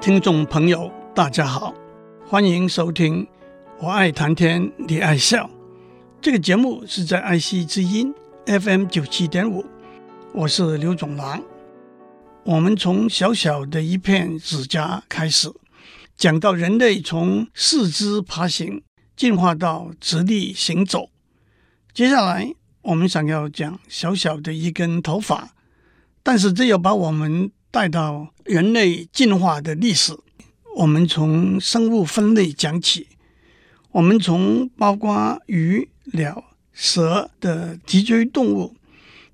[0.00, 1.74] 听众朋友，大家好，
[2.26, 3.22] 欢迎收听
[3.80, 5.44] 《我爱谈天，你爱笑》
[6.22, 8.10] 这个节目是在爱惜之音
[8.46, 9.62] FM 九七点五，
[10.32, 11.42] 我是刘总郎。
[12.44, 15.52] 我们从小小的一片指甲开始，
[16.16, 18.82] 讲到人类从四肢爬行
[19.14, 21.10] 进化到直立行走。
[21.92, 25.50] 接下来，我们想要讲小小的一根头发，
[26.22, 30.16] 但是这要把我们带到人类进化的历史。
[30.76, 33.08] 我们从生物分类讲起，
[33.92, 38.76] 我们从包括鱼、鸟、蛇的脊椎动物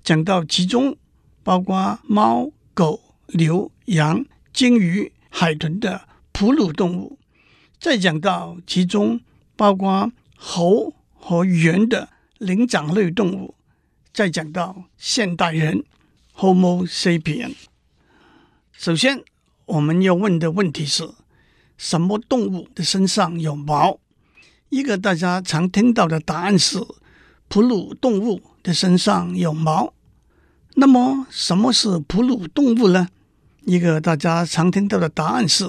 [0.03, 0.97] 讲到其中
[1.43, 7.17] 包括猫、狗、牛、羊、鲸鱼、海豚的哺乳动物，
[7.79, 9.21] 再讲到其中
[9.55, 13.55] 包括猴和猿的灵长类动物，
[14.11, 15.83] 再讲到现代人
[16.35, 17.53] Homo sapien。
[18.79, 19.23] 首先，
[19.65, 21.09] 我们要问的问题是：
[21.79, 23.99] 什么动物的身上有毛？
[24.69, 26.77] 一个大家常听到的答案是：
[27.47, 29.95] 哺乳动物的身上有毛。
[30.75, 33.09] 那么，什么是哺乳动物呢？
[33.65, 35.67] 一个大家常听到的答案是：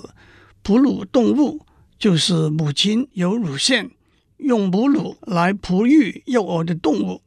[0.62, 1.64] 哺乳动物
[1.98, 3.90] 就是母亲有乳腺，
[4.36, 7.22] 用母乳来哺育幼儿的动物。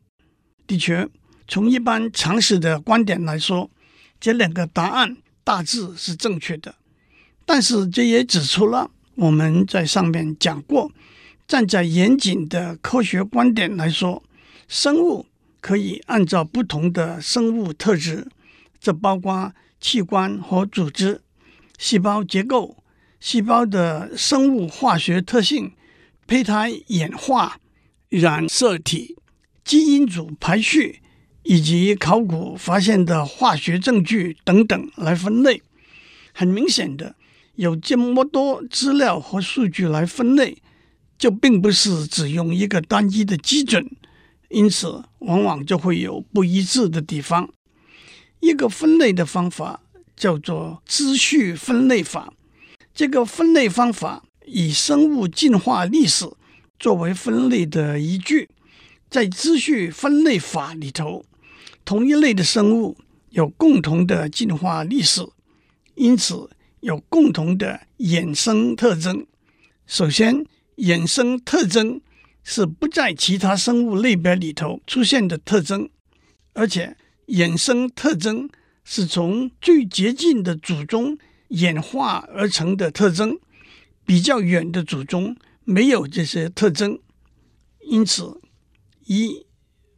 [0.67, 1.09] 的确，
[1.47, 3.71] 从一般常识的观点来说，
[4.19, 5.17] 这两个答案。
[5.43, 6.75] 大致是正确的，
[7.45, 10.91] 但是这也指出了我们在上面讲过，
[11.47, 14.23] 站在严谨的科学观点来说，
[14.67, 15.25] 生物
[15.59, 18.27] 可以按照不同的生物特质，
[18.79, 21.21] 这包括器官和组织、
[21.77, 22.77] 细胞结构、
[23.19, 25.73] 细胞的生物化学特性、
[26.25, 27.59] 胚胎演化、
[28.09, 29.17] 染色体、
[29.63, 31.01] 基因组排序。
[31.43, 35.61] 以及考古发现的化学证据等等来分类，
[36.33, 37.15] 很明显的，
[37.55, 40.57] 有这么多资料和数据来分类，
[41.17, 43.89] 就并不是只用一个单一的基准，
[44.49, 47.49] 因此往往就会有不一致的地方。
[48.39, 49.81] 一个分类的方法
[50.15, 52.33] 叫做支序分类法，
[52.93, 56.31] 这个分类方法以生物进化历史
[56.79, 58.49] 作为分类的依据，
[59.09, 61.25] 在支序分类法里头。
[61.83, 62.97] 同一类的生物
[63.29, 65.21] 有共同的进化历史，
[65.95, 66.49] 因此
[66.79, 69.25] 有共同的衍生特征。
[69.85, 70.45] 首先，
[70.77, 72.01] 衍生特征
[72.43, 75.89] 是不在其他生物类别里头出现的特征，
[76.53, 76.95] 而且
[77.27, 78.49] 衍生特征
[78.83, 81.17] 是从最接近的祖宗
[81.49, 83.37] 演化而成的特征，
[84.05, 86.99] 比较远的祖宗没有这些特征。
[87.81, 88.39] 因此，
[89.05, 89.45] 一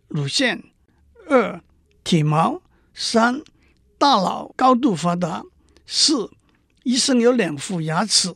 [0.08, 0.64] 乳腺，
[1.28, 1.62] 二。
[2.04, 2.62] 体毛，
[2.94, 3.42] 三，
[3.98, 5.44] 大脑高度发达，
[5.86, 6.30] 四，
[6.84, 8.34] 一生有两副牙齿，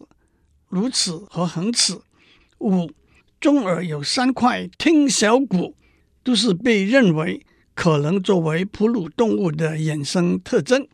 [0.70, 2.00] 乳齿和恒齿，
[2.60, 2.90] 五，
[3.42, 5.76] 中耳有三块听小骨，
[6.24, 7.46] 都是被认为
[7.76, 10.88] 可能作为哺乳动物的衍生特征。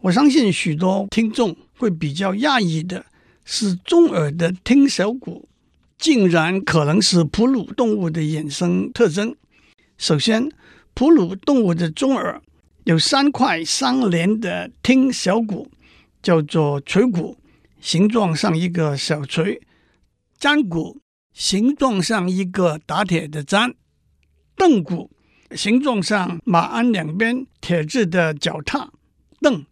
[0.00, 3.06] 我相信许多听众会比较讶异的
[3.44, 5.48] 是，中耳的听小骨
[5.96, 9.34] 竟然可能是哺乳动物的衍生特征。
[9.96, 10.52] 首先。
[10.96, 12.40] 哺乳动物的中耳
[12.84, 15.70] 有三块相连的听小骨，
[16.22, 17.36] 叫做锤骨，
[17.82, 19.60] 形状像一个小锤；
[20.40, 20.98] 砧骨
[21.34, 23.74] 形状像一个打铁的砧；
[24.56, 25.10] 鐙骨
[25.50, 28.90] 形状像马鞍两边铁制的脚踏
[29.42, 29.66] 鐙。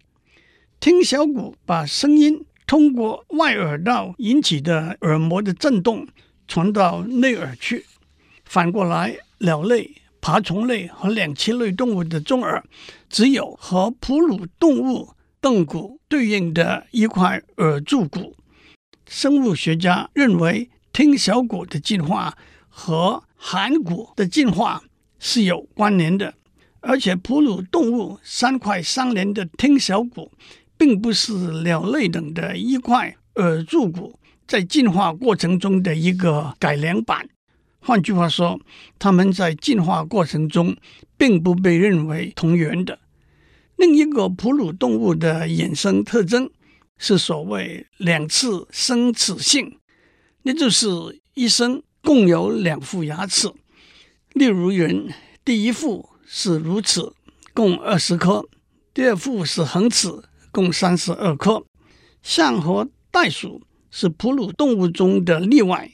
[0.79, 6.07] 听小骨把声音通过外耳道引起的耳膜的震动
[6.47, 7.87] 传到内耳去，
[8.45, 9.91] 反过来鸟类。
[10.25, 12.65] 爬虫类和两栖类动物的中耳
[13.11, 18.35] 只有和哺乳动物鐙骨对应的一块耳柱骨。
[19.07, 22.39] 生物学家认为，听小骨的进化
[22.71, 24.83] 和颌骨的进化
[25.19, 26.33] 是有关联的，
[26.81, 30.33] 而且哺乳动物三块相连的听小骨，
[30.79, 31.35] 并不是
[31.65, 34.19] 鸟类等的一块耳柱骨
[34.49, 37.29] 在进化过程中的一个改良版。
[37.87, 38.59] 换句话说，
[38.99, 40.75] 它们在进化过程中
[41.19, 42.99] 并不被认为同源的。
[43.77, 46.51] 另一个哺乳动物的衍生特征
[46.97, 49.79] 是所谓两次生齿性，
[50.45, 50.89] 那就是
[51.35, 53.53] 一生共有两副牙齿。
[54.33, 55.13] 例如人，
[55.45, 57.13] 第一副是乳齿，
[57.53, 58.41] 共二十颗；
[58.95, 60.09] 第二副是恒齿，
[60.51, 61.63] 共三十二颗。
[62.23, 63.61] 象和袋鼠
[63.91, 65.91] 是哺乳动物中的例外，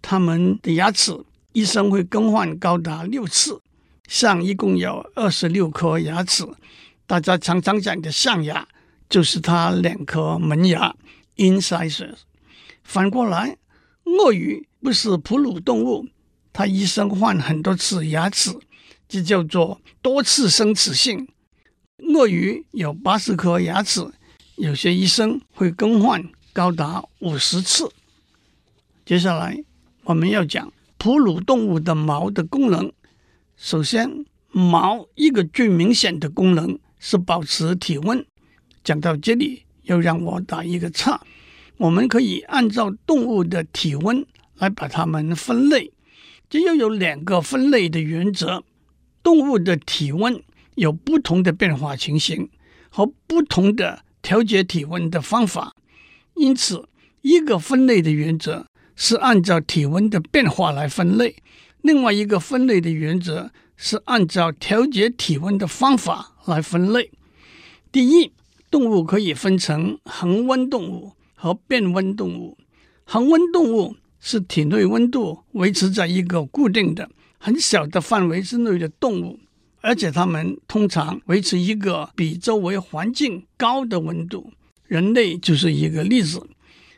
[0.00, 1.12] 它们的牙齿。
[1.54, 3.62] 一生会更换高达六次，
[4.08, 6.44] 象一共有二十六颗牙齿。
[7.06, 8.66] 大家常常讲的象牙，
[9.08, 10.96] 就是它两颗门牙
[11.36, 12.16] ，（incisors）。
[12.82, 13.56] 反过来，
[14.02, 16.08] 鳄鱼不是哺乳动物，
[16.52, 18.50] 它一生换很多次牙齿，
[19.08, 21.28] 这叫做多次生齿性。
[21.98, 24.04] 鳄鱼有八十颗牙齿，
[24.56, 26.20] 有些医生会更换
[26.52, 27.88] 高达五十次。
[29.06, 29.62] 接下来
[30.02, 30.72] 我们要讲
[31.04, 32.90] 哺乳动物的毛的功能。
[33.58, 38.24] 首先，毛一个最明显的功能是保持体温。
[38.82, 41.20] 讲到这里，要让我打一个岔。
[41.76, 44.24] 我们可以按照动物的体温
[44.56, 45.92] 来把它们分类，
[46.48, 48.64] 这又有两个分类的原则。
[49.22, 50.42] 动物的体温
[50.76, 52.48] 有不同的变化情形
[52.88, 55.76] 和不同的调节体温的方法，
[56.34, 56.88] 因此
[57.20, 58.64] 一个分类的原则
[58.96, 61.36] 是按照体温的变化来分类，
[61.82, 67.10] 另外一个分类的原则是按照调节体温的方法来分类。
[67.90, 68.32] 第一，
[68.70, 72.56] 动物可以分成恒温动物和变温动物。
[73.04, 79.38] 恒温动物是体内温度维持在一个固定的很小的范围之内的动物，
[79.80, 84.52] 而且它们通常维持一个比周围环境高的温度。
[84.86, 86.46] 人类就是一个例子。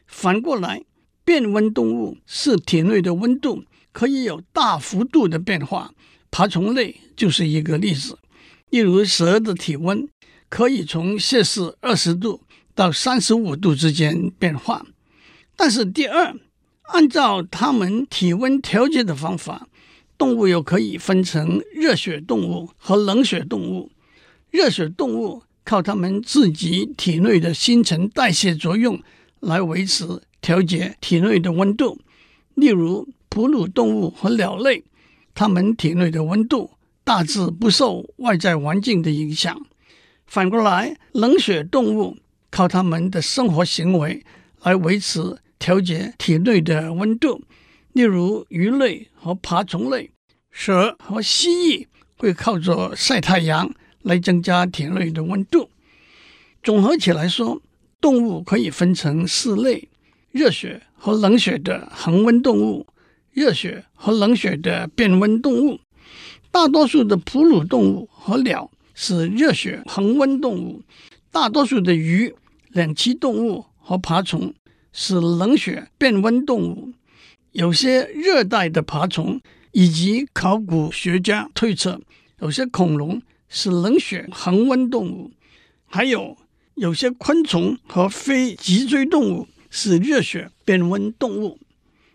[0.06, 0.82] 反过来，
[1.26, 5.92] 变温动物是体内的温度可以有大幅度的变化。
[6.30, 8.16] 爬虫类就是一个例子。
[8.70, 10.08] 例如，蛇的体温
[10.48, 12.42] 可以从摄氏二十度
[12.74, 14.86] 到三十五度之间变化。
[15.56, 16.36] 但是，第二，
[16.82, 19.66] 按照它们体温调节的方法，
[20.16, 23.90] 动物又可以分成热血动物和冷血动物。
[24.50, 29.02] 热血动物靠它们自己体内的新陈代谢作用
[29.40, 31.98] 来维持调节体内的温度，
[32.54, 34.84] 例如哺乳动物和鸟类，
[35.34, 36.70] 它们体内的温度
[37.02, 39.60] 大致不受外在环境的影响。
[40.24, 44.24] 反过来，冷血动物靠它们的生活行为
[44.62, 47.42] 来维持调节体内的温度，
[47.92, 50.12] 例如鱼类和爬虫类，
[50.52, 51.86] 蛇和蜥蜴
[52.18, 53.68] 会靠着晒太阳
[54.02, 55.70] 来增加体内的温度。
[56.62, 57.60] 综合起来说，
[58.00, 59.88] 动物可以分成四类。
[60.36, 62.86] 热血和冷血的恒温动物，
[63.32, 65.80] 热血和冷血的变温动物。
[66.50, 70.82] 大多数的哺乳动物和鸟是热血恒温动物，
[71.32, 72.34] 大多数的鱼、
[72.68, 74.52] 两栖动物和爬虫
[74.92, 76.92] 是冷血变温动物。
[77.52, 79.40] 有些热带的爬虫
[79.72, 81.98] 以及考古学家推测，
[82.40, 85.30] 有些恐龙是冷血恒温动物，
[85.86, 86.36] 还有
[86.74, 89.48] 有些昆虫和非脊椎动物。
[89.76, 91.58] 是热血变温动物。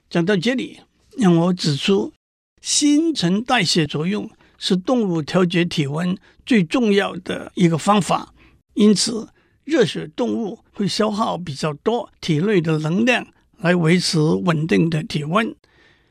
[0.09, 0.79] 讲到这里，
[1.15, 2.11] 让我指出，
[2.59, 4.27] 新陈代谢作用
[4.57, 8.33] 是动物调节体温最重要的一个方法。
[8.73, 9.29] 因此，
[9.63, 13.27] 热血动物会消耗比较多体内的能量
[13.59, 15.55] 来维持稳定的体温，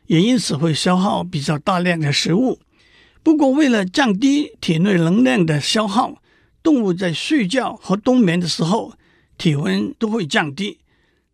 [0.06, 2.60] 也因此会消耗比较大量的食物。
[3.24, 6.22] 不过，为了降低体内能量的消耗，
[6.62, 8.92] 动物在睡觉和冬眠的时候，
[9.36, 10.78] 体温都会降低。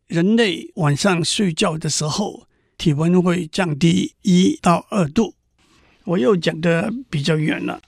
[0.07, 2.47] 人类晚上睡觉的时候，
[2.79, 5.35] 体温会降低一到二度。
[6.05, 7.83] 我又讲的比较远了。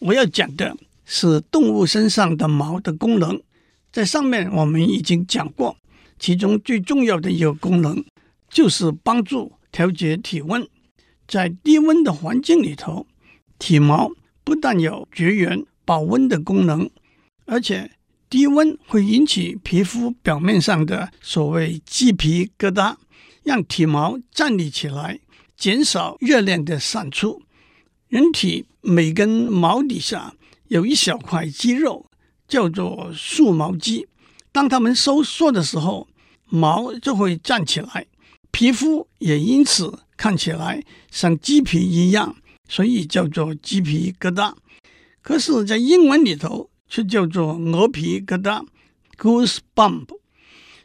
[0.00, 3.40] 我要讲的是动物身上的毛的功能，
[3.92, 5.76] 在上面我们已经讲过，
[6.18, 8.04] 其中最重要的一个功能
[8.50, 10.66] 就是帮助调节体温。
[11.28, 13.06] 在低温的环境里头，
[13.60, 14.10] 体毛
[14.42, 16.90] 不但有绝缘保温的功能，
[17.46, 17.92] 而且。
[18.34, 22.96] 低温会引起皮肤表面上的所谓鸡皮疙瘩，
[23.44, 25.20] 让体毛站立起来，
[25.56, 27.44] 减少热量的散出。
[28.08, 30.34] 人体每根毛底下
[30.66, 32.10] 有一小块肌肉，
[32.48, 34.08] 叫做束毛肌。
[34.50, 36.08] 当它们收缩的时候，
[36.48, 38.04] 毛就会站起来，
[38.50, 42.34] 皮肤也因此看起来像鸡皮一样，
[42.68, 44.52] 所以叫做鸡皮疙瘩。
[45.22, 48.64] 可是，在英文里头，却叫做鹅皮疙瘩
[49.16, 50.06] （goosebump）。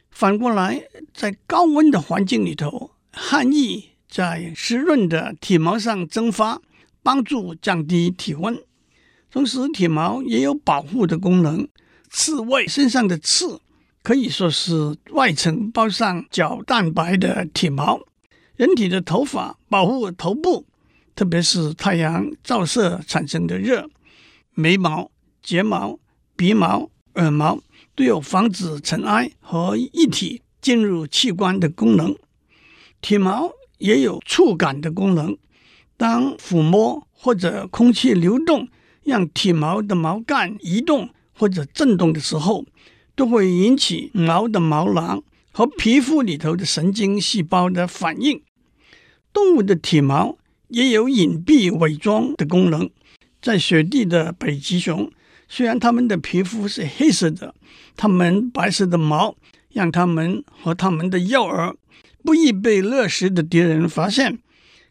[0.09, 6.61] 反过来，在高温的环境里头，汗液在湿润的体毛上蒸发，
[7.01, 8.61] 帮助降低体温。
[9.31, 11.67] 同时，体毛也有保护的功能。
[12.09, 13.61] 刺猬身上的刺
[14.01, 18.01] 可以说是外层包上角蛋白的体毛。
[18.55, 20.65] 人体的头发保护头部，
[21.15, 23.87] 特别是太阳照射产生的热。
[24.55, 25.11] 眉毛。
[25.49, 25.97] 睫毛、
[26.35, 27.59] 鼻毛、耳毛
[27.95, 32.15] 都有防止尘埃和液体进入器官的功能。
[33.01, 35.35] 体毛也有触感的功能。
[35.97, 38.67] 当抚摸或者空气流动
[39.01, 42.63] 让体毛的毛干移动或者震动的时候，
[43.15, 48.39] 都会引起毛的毛囊和皮肤里头的神经细胞的反应。
[49.33, 50.37] 动物的体毛
[50.67, 52.87] 也有隐蔽伪装的功能。
[53.41, 55.09] 在雪地的北极熊，
[55.49, 57.53] 虽然它们的皮肤是黑色的，
[57.97, 59.35] 它们白色的毛
[59.73, 61.75] 让它们和它们的幼儿
[62.23, 64.39] 不易被掠食的敌人发现。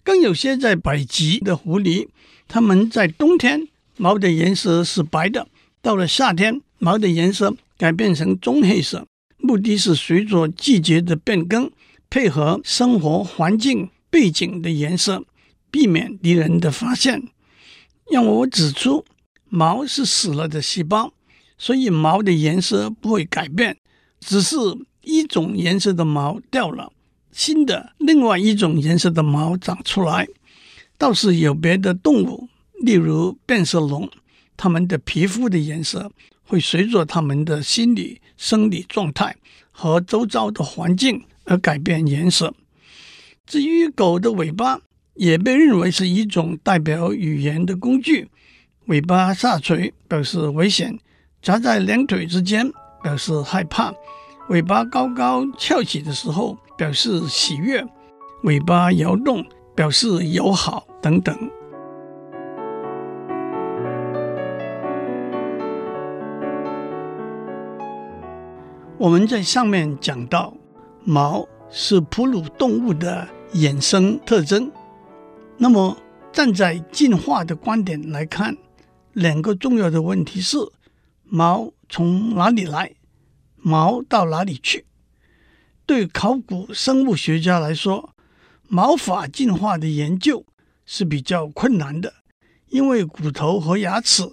[0.02, 2.08] 更有些在北极的狐狸，
[2.48, 5.46] 它们在冬天毛的颜色是白的，
[5.80, 11.70] 到了夏天毛的颜色改变成棕黑色，目的是随着季节的变更，
[12.08, 15.24] 配合生活环境背景的颜色，
[15.70, 17.28] 避免敌人的发现。
[18.10, 19.04] 让我指出，
[19.48, 21.12] 毛是死了的细胞，
[21.56, 23.76] 所以毛的颜色不会改变，
[24.20, 24.56] 只是
[25.02, 26.92] 一种颜色的毛掉了，
[27.32, 30.28] 新的另外一种颜色的毛长出来。
[30.96, 32.48] 倒是有别的动物，
[32.82, 34.10] 例如变色龙，
[34.56, 36.10] 它们的皮肤的颜色
[36.42, 39.36] 会随着它们的心理生理状态
[39.70, 42.52] 和周遭的环境而改变颜色。
[43.46, 44.80] 至于狗的尾巴，
[45.14, 48.28] 也被认为是一种代表语言的工具。
[48.88, 50.98] 尾巴下垂表示危险，
[51.42, 53.92] 夹在两腿之间表示害怕；
[54.48, 57.84] 尾巴高高翘起的时候表示喜悦；
[58.44, 59.44] 尾巴摇动
[59.76, 61.36] 表示友好等等。
[68.96, 70.54] 我们在上面讲到，
[71.04, 74.72] 毛是哺乳动物的衍生特征。
[75.58, 75.94] 那么，
[76.32, 78.56] 站在进化的观点来看，
[79.12, 80.56] 两个重要的问题是：
[81.24, 82.94] 毛从哪里来？
[83.56, 84.86] 毛到哪里去？
[85.84, 88.14] 对考古生物学家来说，
[88.68, 90.44] 毛发进化的研究
[90.84, 92.14] 是比较困难的，
[92.68, 94.30] 因为骨头和牙齿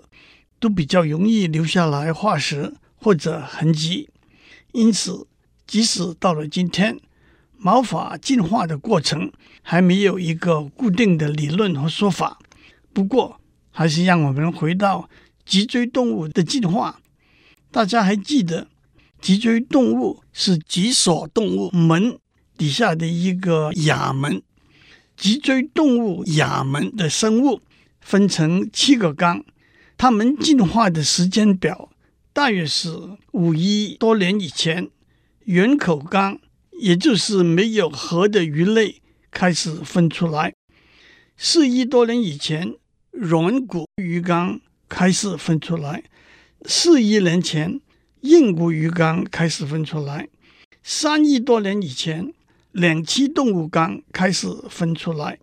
[0.60, 4.10] 都比较容易留下来化石或者痕迹。
[4.74, 5.25] 因此，
[5.65, 7.00] 即使到了今天，
[7.58, 12.38] 毛发进化的过程还没有一个固定的理论和说法。
[12.94, 13.39] 不过，
[13.75, 15.10] 还是让我们回到
[15.46, 17.01] 脊椎动物的进化。
[17.70, 18.70] 大家还记得，
[19.20, 22.17] 脊椎动物是脊索动物门
[22.58, 24.41] 底下的一个亚门。
[25.17, 27.60] 脊椎动物亚门的生物
[28.00, 29.44] 分成七个纲，
[29.98, 31.89] 它们进化的时间表
[32.32, 34.89] 大约是五亿多年以前，
[35.44, 36.39] 圆口纲。
[36.77, 39.01] 也就是没有颌的鱼类
[39.32, 40.53] 开始分出来，
[41.38, 42.75] 四亿多年以前，
[43.17, 46.03] 软骨鱼纲开始分出来；
[46.65, 47.79] 四亿年前，
[48.22, 50.27] 硬骨鱼纲开始分出来；
[50.84, 52.34] 三亿多年以前，
[52.74, 55.38] 两栖动物纲开始分出来；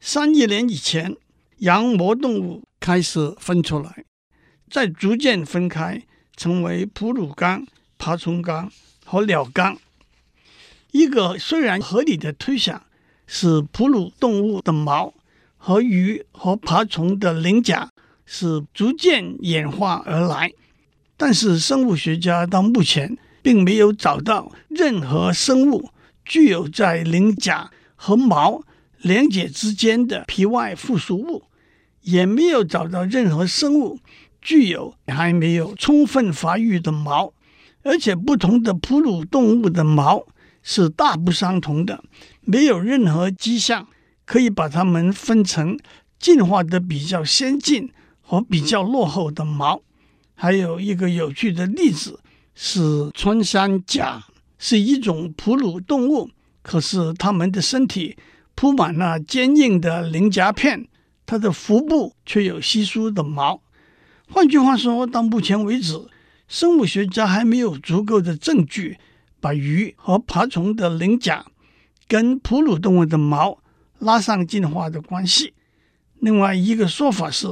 [0.00, 1.16] 三亿年以前，
[1.58, 4.04] 羊膜动物开始分出来，
[4.70, 6.00] 再逐渐分开，
[6.36, 7.66] 成为哺乳纲、
[7.98, 8.70] 爬虫纲
[9.04, 9.76] 和鸟纲。
[10.92, 12.86] 一个虽然合理的推想
[13.26, 15.12] 是哺乳动物的毛
[15.58, 17.90] 和鱼和爬虫的鳞甲
[18.24, 20.50] 是逐渐演化而来，
[21.16, 25.90] 但是生物学家到目前并没有找到任何生物
[26.24, 28.62] 具有在鳞甲和毛
[29.02, 31.42] 连接之间的皮外附属物，
[32.02, 33.98] 也没有找到任何生物
[34.40, 37.32] 具有还没有充分发育的毛，
[37.82, 40.24] 而且不同的哺乳动物的毛。
[40.60, 42.04] 是大不相同的，
[42.42, 43.88] 没有任何迹象
[44.28, 45.78] 可以把它们分成
[46.18, 49.80] 进化的比较先进和比较落后的毛。
[50.34, 52.20] 还有一个有趣的例子
[52.54, 54.22] 是穿山甲，
[54.58, 56.28] 是一种哺乳动物，
[56.60, 58.18] 可是它们的身体
[58.54, 60.86] 铺满了坚硬的鳞甲片，
[61.24, 63.62] 它的腹部却有稀疏的毛。
[64.30, 66.06] 换句话说，到目前为止，
[66.46, 68.98] 生物学家还没有足够的证据。
[69.40, 71.46] 把鱼和爬虫的鳞甲
[72.06, 73.58] 跟哺乳动物的毛
[73.98, 75.54] 拉上进化的关系。
[76.20, 77.46] 另外一个说法是，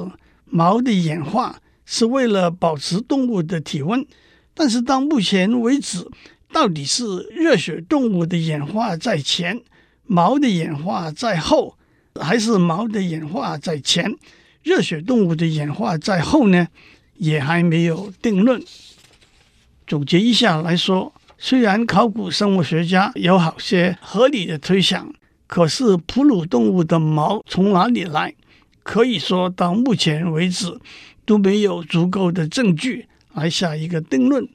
[0.45, 4.07] 毛的演化是为了保持动物的体温。
[4.55, 6.09] 但是到目前为止，
[6.53, 9.61] 到底是热血动物的演化在前，
[10.05, 11.77] 毛的演化在后，
[12.21, 14.17] 还是毛的演化在前，
[14.63, 16.69] 热血动物的演化在后呢？
[17.17, 18.63] 也还没有定论。
[19.87, 21.13] 总结一下来说。
[21.39, 25.13] 虽然考古生物学家有好些合理的推想，
[25.47, 28.35] 可是哺乳动物的毛从哪里来？
[28.83, 30.79] 可以说到目前为止
[31.25, 34.49] 都没有足够的证据来下一个定论。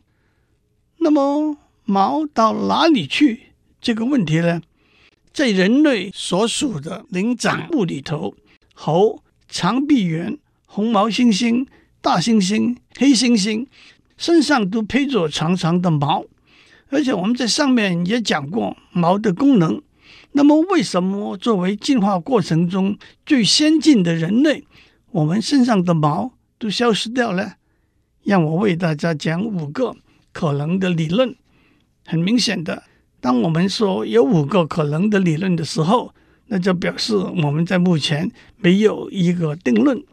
[0.98, 3.48] 那么毛到哪里去？
[3.82, 4.62] 这个问题呢，
[5.34, 8.36] 在人类所属的灵长目里头，
[8.74, 11.68] 猴、长臂猿、红毛猩猩、
[12.02, 13.66] 大猩猩、黑猩猩。
[14.18, 16.24] 身上都披着长长的毛，
[16.90, 19.82] 而且我们在上面也讲过毛的功能。
[20.34, 24.66] 那么，为什么作为进化过程中最先进的人类，
[25.12, 27.56] 我们身上的毛都消失掉了？
[28.24, 29.96] 让我为大家讲五个
[30.32, 31.36] 可能的理论。
[32.06, 32.84] 很明显的，
[33.20, 36.14] 当我们说有五个可能的理论的时候，
[36.48, 40.04] 那就表示我们在目前没有一个定论。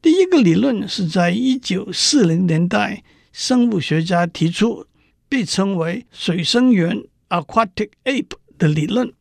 [0.00, 4.86] 第一个理论是在一九四零年代，生物学家提出，
[5.28, 9.12] 被称为“水生猿 ”（aquatic ape） 的理论。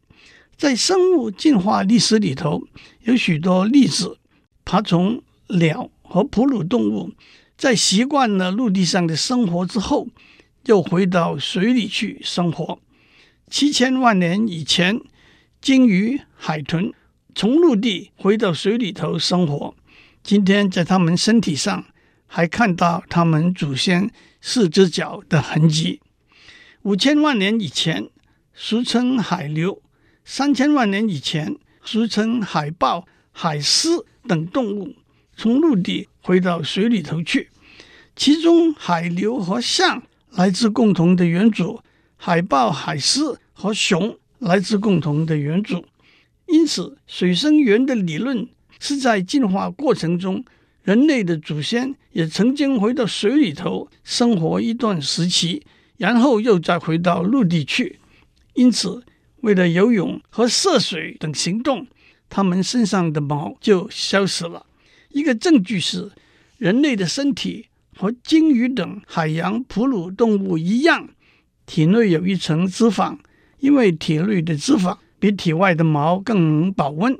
[0.62, 2.68] 在生物进化历史里头，
[3.06, 4.20] 有许多例子，
[4.64, 7.14] 爬虫、鸟和哺乳动物
[7.58, 10.08] 在习惯了陆地上的生活之后，
[10.66, 12.78] 又回到水里去生活。
[13.50, 15.02] 七千万年以前，
[15.60, 16.94] 鲸鱼、海豚
[17.34, 19.74] 从陆地回到水里头生活。
[20.22, 21.86] 今天，在它们身体上
[22.28, 26.02] 还看到它们祖先四只脚的痕迹。
[26.84, 28.08] 五千万年以前，
[28.54, 29.81] 俗称海流。
[30.24, 33.90] 三千万年以前，俗称海豹、海狮
[34.28, 34.96] 等动物
[35.36, 37.50] 从陆地回到水里头去，
[38.16, 41.82] 其中海流和象来自共同的远祖，
[42.16, 43.22] 海豹、海狮
[43.54, 45.84] 和熊来自共同的远祖。
[46.48, 48.48] 因此，水生猿的理论
[48.80, 50.44] 是在进化过程中，
[50.84, 55.64] 人类的祖先也曾经回到水里头生活一段时期，
[55.98, 58.00] 然后又再回到陆地去。
[58.54, 59.02] 因此，
[59.42, 61.88] 为了游泳和涉水等行动，
[62.30, 64.66] 它们身上的毛就消失了。
[65.10, 66.12] 一个证据是，
[66.58, 67.68] 人类的身体
[67.98, 71.10] 和鲸鱼等海洋哺乳动物一样，
[71.66, 73.18] 体内有一层脂肪，
[73.60, 77.18] 因为体内的脂肪比体外的毛更能保温。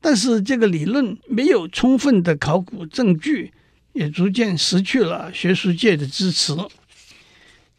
[0.00, 3.52] 但是这个理论没有充分的考古证据，
[3.92, 6.54] 也逐渐失去了学术界的支持。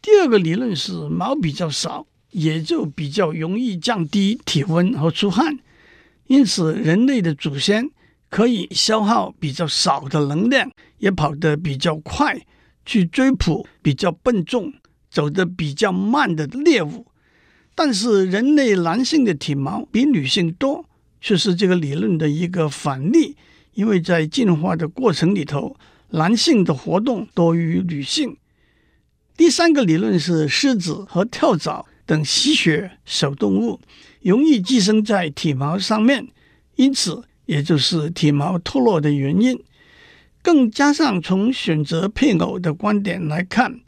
[0.00, 2.06] 第二个理论是毛比较少。
[2.36, 5.58] 也就比较容易降低体温和出汗，
[6.26, 7.90] 因此人类的祖先
[8.28, 12.38] 可以消耗比较少的能量，也跑得比较快，
[12.84, 14.70] 去追捕比较笨重、
[15.10, 17.06] 走得比较慢的猎物。
[17.74, 20.84] 但是人类男性的体毛比女性多，
[21.22, 23.34] 却是这个理论的一个反例，
[23.72, 25.74] 因为在进化的过程里头，
[26.10, 28.36] 男性的活动多于女性。
[29.38, 31.86] 第三个理论是狮子和跳蚤。
[32.06, 33.80] 等吸血小动物
[34.22, 36.28] 容易寄生在体毛上面，
[36.76, 39.60] 因此也就是体毛脱落的原因。
[40.40, 43.80] 更加上从选择配偶的观点来看，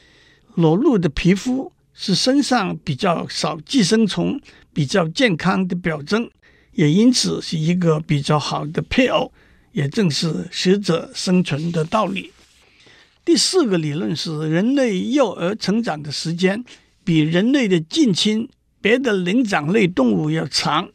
[0.55, 4.39] 裸露的皮肤是身上比较少寄生虫、
[4.73, 6.29] 比较健康的表征，
[6.73, 9.31] 也因此是一个比较好的配偶，
[9.71, 12.31] 也正是适者生存的道理。
[13.23, 16.63] 第四个理论是人类幼儿成长的时间。
[17.03, 18.47] 比人类的近亲
[18.81, 20.89] 别的灵长类动物要长，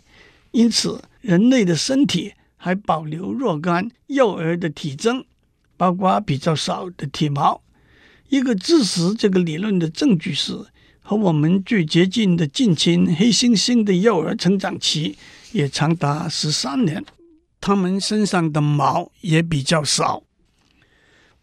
[0.53, 5.25] 因此人类的身体还保留若干幼儿的体征，
[5.77, 7.62] 包括比较少的体毛。
[8.29, 10.53] 一个支持这个理论的证据是，
[11.01, 15.17] 和我们最接近的近亲黑猩猩的幼儿成长期
[15.53, 17.05] 也长达十三年，
[17.61, 20.23] 它们身上的毛也比较少。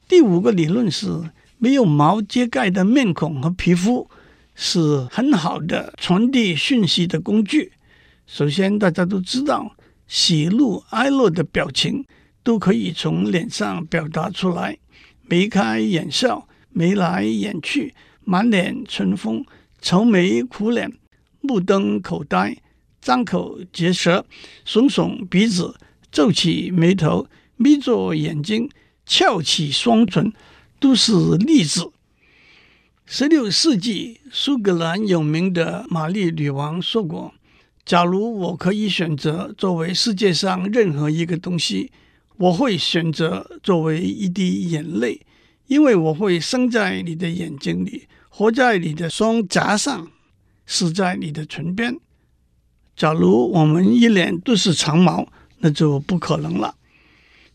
[0.07, 4.09] 第五个理论是，没有毛揭盖的面孔和皮肤。
[4.55, 7.71] 是很好的传递讯息的工具。
[8.27, 9.75] 首先，大家都知道，
[10.07, 12.05] 喜怒哀乐的表情
[12.43, 14.77] 都可以从脸上表达出来。
[15.27, 19.45] 眉开眼笑，眉来眼去，满脸春风，
[19.81, 20.91] 愁眉苦脸，
[21.41, 22.57] 目瞪口呆，
[23.01, 24.25] 张口结舌，
[24.65, 25.75] 耸耸鼻子，
[26.11, 28.69] 皱起眉头，眯着眼睛，
[29.05, 30.31] 翘起双唇，
[30.79, 31.91] 都是例子。
[33.13, 37.33] 十六世纪，苏格兰有名的玛丽女王说过
[37.83, 41.91] ：“假如我可以选择作为世界上任何一个东西，
[42.37, 45.19] 我会选择作为一滴眼泪，
[45.67, 50.07] 因为我会生在你的眼睛里，活在你的双颊上，
[50.65, 51.99] 死在你的唇边。
[52.95, 55.27] 假如我们一脸都是长毛，
[55.59, 56.75] 那就不可能了。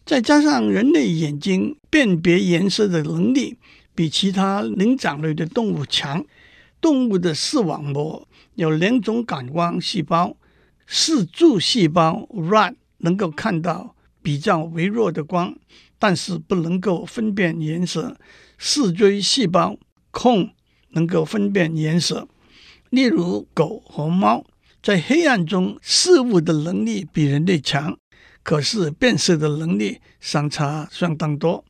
[0.04, 3.56] 再加上人类眼睛辨别颜色的能力。”
[3.96, 6.24] 比其他灵长类的动物强。
[6.80, 10.36] 动物的视网膜有两种感光细胞：
[10.86, 15.56] 视柱细胞 （rod） 能够看到比较微弱的光，
[15.98, 18.14] 但是不能够分辨颜色；
[18.58, 19.78] 视锥细胞
[20.12, 20.50] （CON）
[20.90, 22.28] 能够分辨颜色。
[22.90, 24.44] 例如，狗和猫
[24.82, 27.98] 在黑暗中视物的能力比人类强，
[28.46, 31.64] 可是变色的能力相差相当多。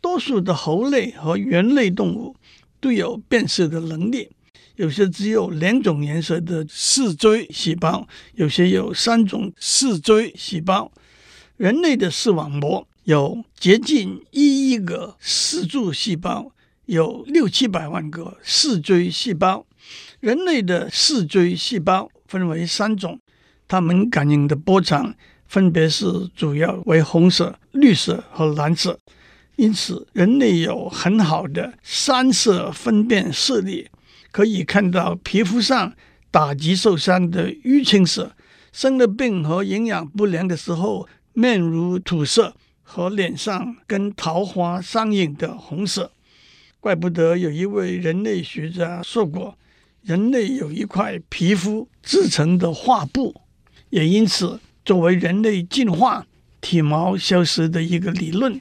[0.00, 2.34] 多数的猴类和猿类动物
[2.80, 4.30] 都有变色的能力，
[4.76, 10.90] 有些只有两种颜色的视锥细胞，有些有三种视锥细胞。
[11.58, 16.50] 人类的视网膜有接近一亿个视柱细胞，
[16.86, 19.66] 有六七百万个视锥细胞。
[20.20, 23.20] 人类的视锥细胞分为三种，
[23.68, 25.14] 它们感应的波长
[25.46, 28.98] 分别是主要为红色、绿色和蓝色。
[29.56, 33.88] 因此，人类有很好的三色分辨视力，
[34.30, 35.94] 可以看到皮肤上
[36.30, 38.32] 打击受伤的淤青色，
[38.70, 46.12] 生了病和营养不良的时候面如土色，和脸上跟桃花相映的红色。
[46.78, 49.56] 怪不得有一位人类学家说过，
[50.02, 53.34] 人类有一块皮肤制成的画布，
[53.88, 56.24] 也因此作为人类进化
[56.60, 58.58] 体毛消失的一个理论。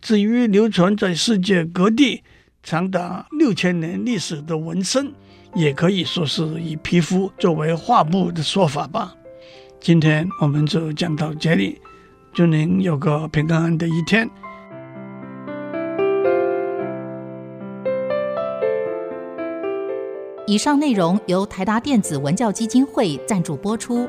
[0.00, 2.22] 至于流传在世界各地
[2.62, 5.12] 长达六千年历史的纹身，
[5.54, 9.14] 也可以说是以皮肤作为画布的说法吧。
[9.78, 11.80] 今天我们就讲到这里，
[12.32, 14.28] 祝您有个平安的一天。
[20.46, 24.08] 以上内容由台达电子文教基金会赞助播出。